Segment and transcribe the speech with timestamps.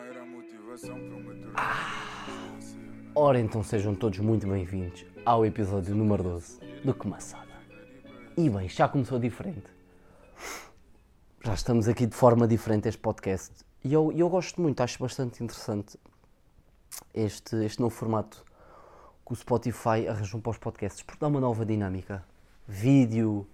[0.00, 1.60] uma
[3.14, 7.50] Ora então sejam todos muito bem-vindos ao episódio número 12 do Comaçada.
[8.34, 9.66] E bem, já começou diferente.
[11.44, 13.52] Já estamos aqui de forma diferente este podcast.
[13.84, 15.98] E eu, eu gosto muito, acho bastante interessante
[17.12, 18.42] este, este novo formato
[19.26, 22.24] que o Spotify arranjou para os podcasts, porque dá uma nova dinâmica.
[22.66, 23.46] Vídeo,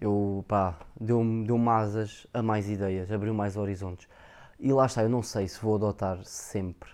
[0.00, 4.08] eu, pá, deu-me deu asas a mais ideias, abriu mais horizontes.
[4.58, 6.90] E lá está, eu não sei se vou adotar sempre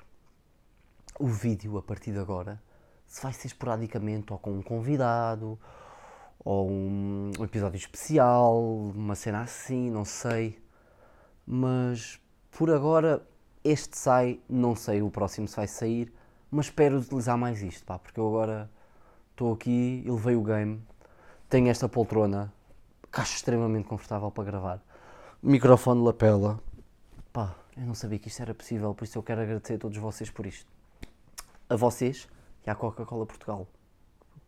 [1.18, 2.60] o vídeo a partir de agora,
[3.06, 5.58] se vai ser esporadicamente ou com um convidado,
[6.44, 10.58] ou um, episódio especial, uma cena assim, não sei.
[11.46, 12.18] Mas
[12.50, 13.22] por agora
[13.62, 16.12] este sai, não sei o próximo se vai sair,
[16.50, 18.70] mas espero utilizar mais isto, pá, porque eu agora
[19.32, 20.82] estou aqui, elevei o game,
[21.48, 22.52] tenho esta poltrona,
[23.12, 24.82] que acho extremamente confortável para gravar,
[25.42, 26.58] microfone lapela,
[27.32, 29.96] pá, eu não sabia que isto era possível, por isso eu quero agradecer a todos
[29.98, 30.70] vocês por isto.
[31.68, 32.28] A vocês
[32.66, 33.66] e à Coca-Cola Portugal,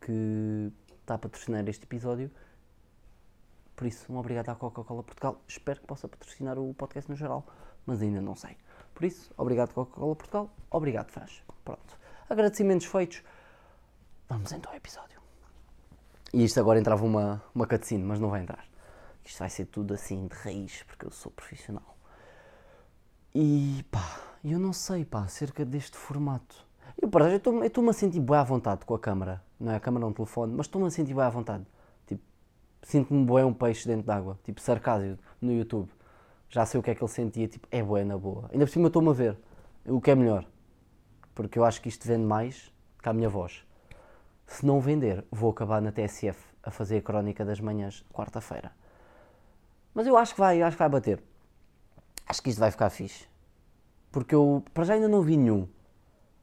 [0.01, 2.29] que está a patrocinar este episódio.
[3.75, 5.41] Por isso, um obrigado à Coca-Cola Portugal.
[5.47, 7.45] Espero que possa patrocinar o podcast no geral,
[7.85, 8.57] mas ainda não sei.
[8.93, 11.43] Por isso, obrigado Coca-Cola Portugal, obrigado Fãs.
[11.63, 11.97] Pronto.
[12.29, 13.23] Agradecimentos feitos.
[14.27, 15.21] Vamos então ao episódio.
[16.33, 18.65] E isto agora entrava uma, uma cutscene, mas não vai entrar.
[19.23, 21.92] Isto vai ser tudo assim de raiz, porque eu sou profissional.
[23.35, 26.55] E pá, eu não sei pá, acerca deste formato.
[27.01, 29.41] Eu, para já, estou-me a sentir bem à vontade com a câmara.
[29.59, 31.65] Não é a câmara, é um telefone, mas estou-me a sentir bem à vontade.
[32.05, 32.21] Tipo,
[32.83, 34.37] sinto-me bem um peixe dentro d'água.
[34.43, 35.89] Tipo, sarcásio no YouTube.
[36.47, 38.47] Já sei o que é que ele sentia, tipo, é boa, na boa.
[38.51, 39.35] Ainda por cima estou-me a ver.
[39.87, 40.45] O que é melhor.
[41.33, 43.65] Porque eu acho que isto vende mais que a minha voz.
[44.45, 48.71] Se não vender, vou acabar na TSF a fazer a crónica das manhãs quarta-feira.
[49.91, 51.32] Mas eu acho que vai, acho que vai bater.
[52.27, 53.27] Acho que isto vai ficar fixe.
[54.11, 55.67] Porque eu, para já ainda não vi nenhum.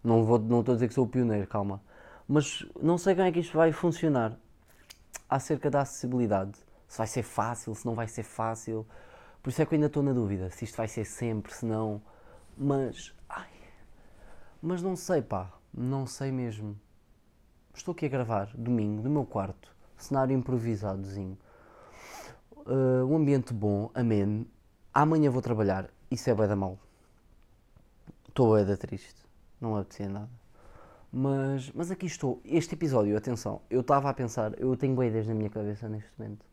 [0.03, 1.83] Não, vou, não estou a dizer que sou o pioneiro, calma.
[2.27, 4.37] Mas não sei como é que isto vai funcionar
[5.29, 6.59] acerca da acessibilidade.
[6.89, 8.87] Se vai ser fácil, se não vai ser fácil.
[9.43, 10.51] Por isso é que eu ainda estou na dúvida.
[10.51, 12.03] Se isto vai ser sempre, se não.
[12.57, 13.15] Mas.
[13.29, 13.49] Ai.
[14.61, 15.53] Mas não sei, pá.
[15.73, 16.79] Não sei mesmo.
[17.73, 19.75] Estou aqui a gravar, domingo, do meu quarto.
[19.97, 21.39] Cenário improvisadozinho.
[22.67, 24.47] Uh, um ambiente bom, ameno.
[25.01, 25.89] Amanhã vou trabalhar.
[26.11, 26.79] Isso é bem da mal.
[28.29, 29.25] Estou bem da triste.
[29.59, 30.29] Não apetecia nada.
[31.11, 32.39] Mas, mas aqui estou.
[32.45, 36.11] Este episódio, atenção, eu estava a pensar, eu tenho boas ideias na minha cabeça neste
[36.19, 36.45] momento.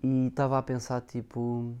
[0.00, 1.74] E estava a pensar, tipo,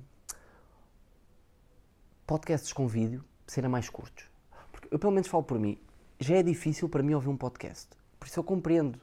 [2.26, 4.28] podcasts com vídeo serem mais curtos.
[4.72, 5.78] Porque eu, pelo menos, falo por mim,
[6.18, 7.86] já é difícil para mim ouvir um podcast.
[8.18, 9.00] Por isso eu compreendo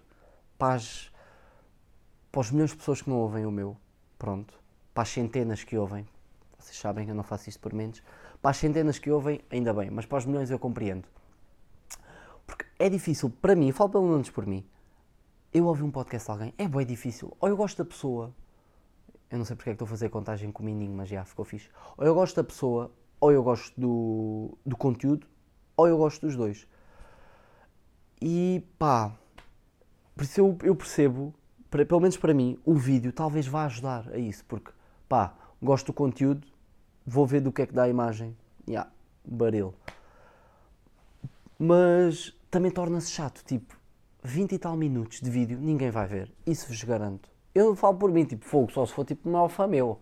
[0.57, 1.09] para, as,
[2.29, 3.77] para os milhões de pessoas que não ouvem o meu,
[4.19, 4.53] pronto,
[4.93, 6.05] para as centenas que ouvem,
[6.63, 8.01] vocês sabem eu não faço isto por menos,
[8.41, 11.07] para as centenas que ouvem, ainda bem, mas para os milhões eu compreendo.
[12.45, 14.65] Porque é difícil, para mim, falo pelo menos por mim,
[15.53, 17.35] eu ouvi um podcast de alguém, é bem difícil.
[17.39, 18.33] Ou eu gosto da pessoa,
[19.29, 21.23] eu não sei porque é que estou a fazer contagem com o menino, mas já
[21.25, 21.69] ficou fixe.
[21.97, 25.27] Ou eu gosto da pessoa, ou eu gosto do, do conteúdo,
[25.77, 26.67] ou eu gosto dos dois.
[28.21, 29.11] E pá,
[30.15, 31.33] por isso eu, eu percebo,
[31.69, 34.71] pelo menos para mim, o vídeo talvez vá ajudar a isso, porque
[35.07, 36.47] pá, gosto do conteúdo,
[37.05, 38.35] vou ver do que é que dá a imagem.
[38.67, 38.89] Yeah,
[39.25, 39.73] baril.
[41.57, 43.77] Mas também torna-se chato, tipo,
[44.23, 46.31] 20 e tal minutos de vídeo, ninguém vai ver.
[46.45, 47.29] Isso vos garanto.
[47.53, 49.99] Eu falo por mim, tipo, fogo, só se for tipo um alfa meu.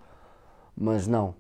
[0.76, 1.36] Mas não.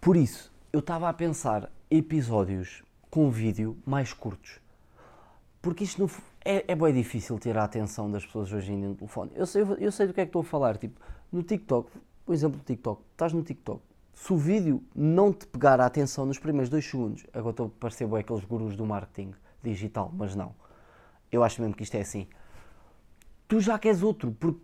[0.00, 4.60] Por isso, eu estava a pensar episódios com vídeo mais curtos.
[5.60, 6.10] Porque isto não,
[6.44, 9.30] é, é bem difícil ter a atenção das pessoas hoje em dia no telefone.
[9.34, 10.78] Eu sei, eu sei do que é que estou a falar.
[10.78, 11.90] Tipo, no TikTok,
[12.30, 13.82] por exemplo, no TikTok, estás no TikTok,
[14.14, 17.70] se o vídeo não te pegar a atenção nos primeiros dois segundos, agora estou a
[17.70, 20.54] parecer bem aqueles gurus do marketing digital, mas não.
[21.32, 22.28] Eu acho mesmo que isto é assim.
[23.48, 24.60] Tu já queres outro, porque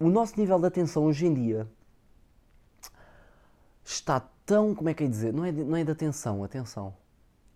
[0.00, 1.68] o nosso nível de atenção hoje em dia
[3.84, 6.92] está tão, como é que é dizer, não é de, não é de atenção, atenção,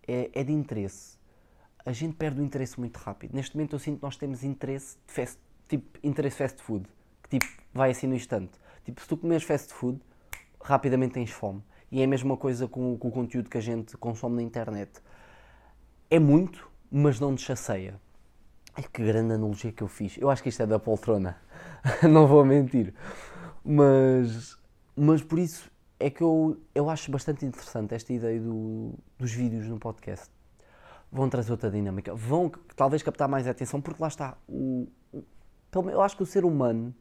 [0.06, 1.18] é, é de interesse.
[1.84, 3.34] A gente perde o interesse muito rápido.
[3.34, 5.36] Neste momento eu sinto que nós temos interesse de fast,
[5.68, 6.88] tipo, interesse fast food,
[7.24, 8.61] que tipo, vai assim no instante.
[8.84, 10.00] Tipo, se tu comes fast food,
[10.60, 11.62] rapidamente tens fome.
[11.90, 14.90] E é a mesma coisa com, com o conteúdo que a gente consome na internet.
[16.10, 18.00] É muito, mas não te chasseia.
[18.74, 20.16] Ai, que grande analogia que eu fiz.
[20.16, 21.36] Eu acho que isto é da poltrona.
[22.08, 22.94] não vou mentir.
[23.62, 24.56] Mas,
[24.96, 25.70] mas por isso
[26.00, 30.30] é que eu, eu acho bastante interessante esta ideia do, dos vídeos no podcast.
[31.10, 32.14] Vão trazer outra dinâmica.
[32.14, 34.36] Vão talvez captar mais atenção, porque lá está.
[34.48, 35.22] O, o,
[35.90, 36.94] eu acho que o ser humano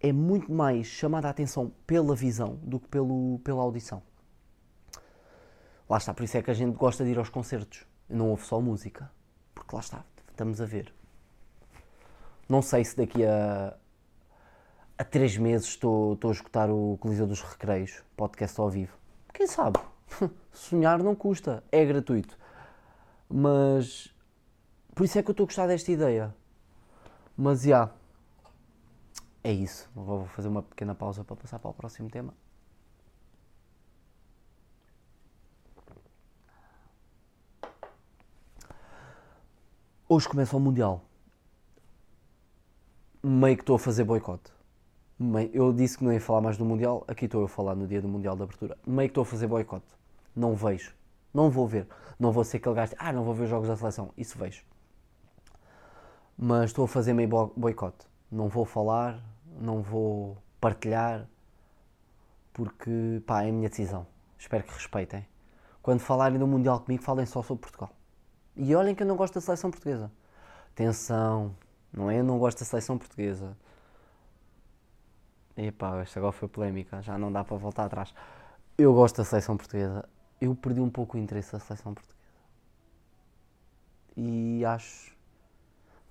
[0.00, 4.02] é muito mais chamada a atenção pela visão do que pelo, pela audição.
[5.88, 7.84] Lá está, por isso é que a gente gosta de ir aos concertos.
[8.08, 9.10] Não ouve só música.
[9.54, 10.92] Porque lá está, estamos a ver.
[12.48, 13.76] Não sei se daqui a,
[14.96, 18.96] a três meses estou, estou a escutar o Coliseu dos Recreios, podcast ao vivo.
[19.34, 19.78] Quem sabe?
[20.52, 22.38] Sonhar não custa, é gratuito.
[23.28, 24.12] Mas
[24.94, 26.34] por isso é que eu estou a gostar desta ideia.
[27.36, 27.68] Mas já.
[27.68, 27.92] Yeah,
[29.42, 29.88] é isso.
[29.94, 32.34] Vou fazer uma pequena pausa para passar para o próximo tema.
[40.08, 41.04] Hoje começa o Mundial.
[43.22, 44.50] Meio que estou a fazer boicote.
[45.52, 48.00] Eu disse que não ia falar mais do Mundial, aqui estou a falar no dia
[48.02, 48.76] do Mundial de Abertura.
[48.86, 49.86] Meio que estou a fazer boicote.
[50.34, 50.94] Não vejo.
[51.32, 51.86] Não vou ver.
[52.18, 52.94] Não vou ser aquele gajo.
[52.98, 54.10] Ah, não vou ver os jogos da seleção.
[54.16, 54.64] Isso vejo.
[56.36, 58.04] Mas estou a fazer meio boicote.
[58.32, 59.22] Não vou falar,
[59.58, 61.26] não vou partilhar,
[62.52, 64.06] porque pá, é a minha decisão.
[64.38, 65.26] Espero que respeitem.
[65.82, 67.90] Quando falarem do Mundial comigo, falem só sobre Portugal.
[68.56, 70.10] E olhem que eu não gosto da seleção portuguesa.
[70.72, 71.54] Atenção,
[71.92, 72.18] não é?
[72.20, 73.56] Eu não gosto da seleção portuguesa.
[75.56, 78.14] Epá, esta agora foi polémica, já não dá para voltar atrás.
[78.76, 80.08] Eu gosto da seleção portuguesa.
[80.40, 82.18] Eu perdi um pouco o interesse da seleção portuguesa.
[84.16, 85.16] E acho.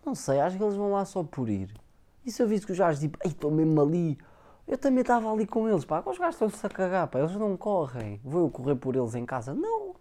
[0.05, 1.73] Não sei, acho que eles vão lá só por ir.
[2.25, 4.17] E se eu visse que os gajos, tipo, ei, estou mesmo ali.
[4.67, 6.03] Eu também estava ali com eles, pá.
[6.05, 7.19] Os gajos estão-se a cagar, pá.
[7.19, 8.19] Eles não correm.
[8.23, 9.53] Vou eu correr por eles em casa?
[9.53, 9.95] Não.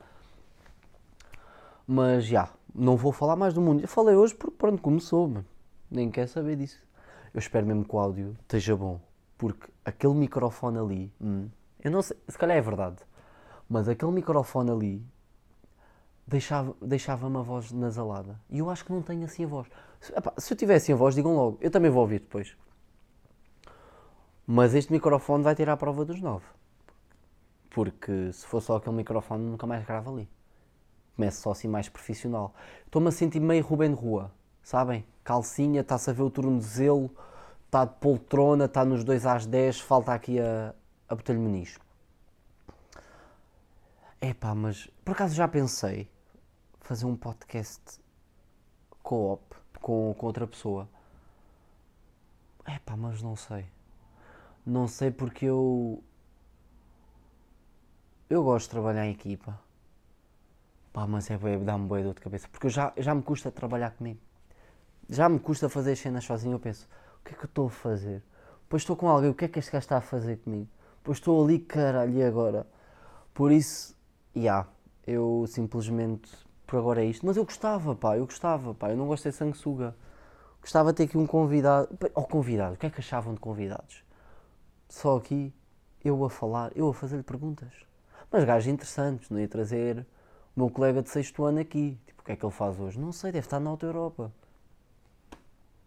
[1.86, 3.80] Mas já, não vou falar mais do mundo.
[3.82, 5.46] Eu falei hoje porque pronto, começou, mano.
[5.90, 6.82] Nem quer saber disso.
[7.32, 9.00] Eu espero mesmo que o áudio esteja bom.
[9.38, 11.48] Porque aquele microfone ali, hum,
[11.82, 12.96] eu não sei, se calhar é verdade,
[13.68, 15.06] mas aquele microfone ali
[16.26, 18.40] deixava-me deixava a voz nasalada.
[18.50, 19.68] E eu acho que não tenho assim a voz.
[20.14, 21.58] Epá, se eu tivesse a voz, digam logo.
[21.60, 22.56] Eu também vou ouvir depois.
[24.46, 26.46] Mas este microfone vai tirar a prova dos nove.
[27.70, 30.28] Porque se for só aquele microfone, nunca mais grava ali.
[31.14, 32.54] Começo só assim mais profissional.
[32.86, 35.04] Estou-me a sentir meio Rubem de Rua, sabem?
[35.22, 37.10] Calcinha, está-se a ver o turno de zelo,
[37.66, 40.74] está de poltrona, está nos 2 às 10, falta aqui a,
[41.08, 41.78] a Botelho Muniz.
[44.20, 46.08] Epá, mas por acaso já pensei
[46.80, 48.00] fazer um podcast
[49.02, 50.88] co-op com, com outra pessoa.
[52.66, 53.66] Epá, mas não sei.
[54.64, 56.02] Não sei porque eu.
[58.28, 59.58] Eu gosto de trabalhar em equipa.
[60.92, 62.48] Pá, mas é dá-me boa dor de cabeça.
[62.48, 64.20] Porque eu já, já me custa trabalhar comigo.
[65.08, 66.54] Já me custa fazer as cenas sozinho.
[66.54, 66.86] Eu penso,
[67.20, 68.22] o que é que eu estou a fazer?
[68.68, 70.68] Depois estou com alguém, o que é que este gajo está a fazer comigo?
[70.98, 72.66] Depois estou ali, caralho, e agora?
[73.32, 73.96] Por isso,
[74.34, 74.68] já, yeah,
[75.06, 76.30] eu simplesmente,
[76.68, 77.24] por agora é isto.
[77.26, 79.96] Mas eu gostava, pá, eu gostava, pá, eu não gosto de ser sanguessuga.
[80.60, 81.88] Gostava de ter aqui um convidado.
[82.14, 84.04] Ó, oh, convidado, o que é que achavam de convidados?
[84.86, 85.52] Só aqui,
[86.04, 87.72] eu a falar, eu a fazer-lhe perguntas.
[88.30, 90.06] Mas gajos interessantes, não ia trazer
[90.54, 91.98] o meu colega de sexto ano aqui.
[92.06, 93.00] Tipo, o que é que ele faz hoje?
[93.00, 94.30] Não sei, deve estar na Alta Europa.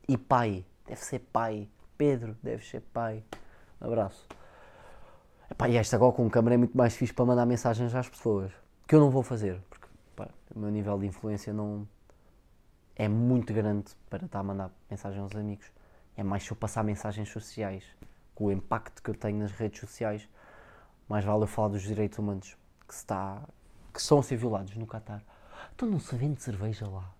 [0.07, 1.69] E pai, deve ser pai.
[1.95, 3.23] Pedro, deve ser pai.
[3.79, 4.27] Abraço.
[5.51, 8.51] Epá, e esta agora com câmera é muito mais fixe para mandar mensagens às pessoas.
[8.87, 9.61] Que eu não vou fazer,
[10.55, 11.87] o meu nível de influência não
[12.95, 15.71] é muito grande para estar a mandar mensagens aos amigos.
[16.15, 17.83] É mais se eu passar mensagens sociais.
[18.35, 20.27] Com o impacto que eu tenho nas redes sociais,
[21.07, 22.57] mais vale eu falar dos direitos humanos.
[22.87, 23.41] Que está
[23.93, 25.21] que são a ser violados no Qatar.
[25.75, 27.13] Então não se vende cerveja lá.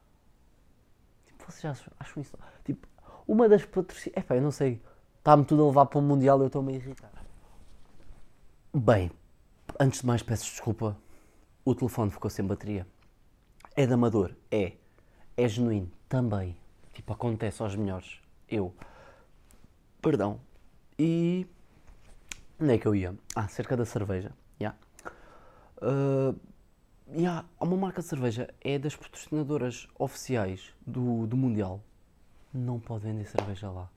[1.26, 2.38] Tipo, vocês acham, acham isso?
[2.64, 2.88] Tipo,
[3.28, 4.24] uma das patrocínios.
[4.30, 4.82] É eu não sei.
[5.18, 7.12] Está-me tudo a levar para o Mundial e eu estou-me a irritar.
[8.74, 9.12] Bem,
[9.80, 10.98] antes de mais peço desculpa.
[11.64, 12.88] O telefone ficou sem bateria.
[13.75, 14.36] É de amador?
[14.51, 14.74] É.
[15.38, 15.90] É genuíno?
[16.10, 16.58] Também.
[16.94, 18.20] Tipo, acontece aos melhores.
[18.50, 18.75] Eu.
[20.01, 20.42] Perdão.
[21.00, 21.48] E.
[22.60, 23.16] Onde é que eu ia?
[23.36, 24.32] Ah, cerca da cerveja.
[24.60, 24.78] Yeah.
[25.82, 26.40] Uh,
[27.12, 31.82] yeah, uma marca de cerveja, é das patrocinadoras oficiais do, do Mundial.
[32.54, 33.90] Não pode vender cerveja lá.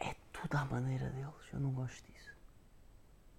[0.00, 1.32] É tudo à maneira deles.
[1.52, 2.32] Eu não gosto disso.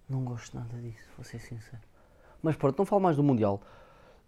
[0.08, 1.93] Não gosto nada disso, vou ser sincero.
[2.44, 3.62] Mas pronto, não falo mais do Mundial.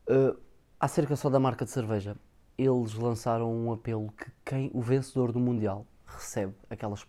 [0.09, 0.41] Uh,
[0.81, 2.17] acerca só da marca de cerveja,
[2.57, 7.07] eles lançaram um apelo que quem o vencedor do Mundial recebe aquelas,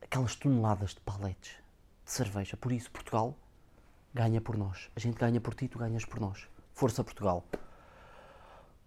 [0.00, 1.58] aquelas toneladas de paletes
[2.02, 2.56] de cerveja.
[2.56, 3.36] Por isso, Portugal
[4.14, 4.90] ganha por nós.
[4.96, 6.48] A gente ganha por ti, tu ganhas por nós.
[6.72, 7.44] Força Portugal.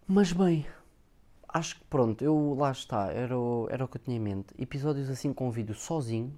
[0.08, 0.66] Mas bem,
[1.48, 4.48] acho que pronto, eu lá está, era o, era o que eu tinha em mente.
[4.58, 6.34] Episódios assim com vídeo sozinho,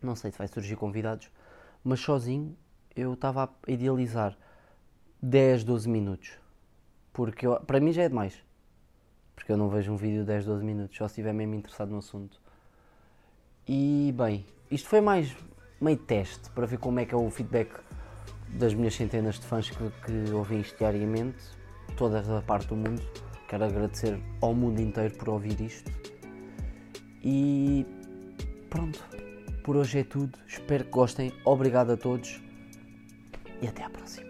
[0.00, 1.28] não sei se vai surgir convidados,
[1.82, 2.56] mas sozinho
[2.98, 4.36] eu estava a idealizar
[5.22, 6.32] 10, 12 minutos.
[7.12, 8.42] Porque eu, para mim já é demais.
[9.36, 11.90] Porque eu não vejo um vídeo de 10, 12 minutos, só se estiver mesmo interessado
[11.90, 12.40] no assunto.
[13.66, 15.34] E bem, isto foi mais
[15.80, 17.70] meio teste para ver como é que é o feedback
[18.48, 21.38] das minhas centenas de fãs que, que ouvem isto diariamente,
[21.96, 23.02] toda a parte do mundo.
[23.46, 25.90] Quero agradecer ao mundo inteiro por ouvir isto.
[27.22, 27.86] E
[28.68, 28.98] pronto,
[29.62, 30.36] por hoje é tudo.
[30.46, 31.32] Espero que gostem.
[31.44, 32.47] Obrigado a todos
[33.60, 34.27] e até à próxima.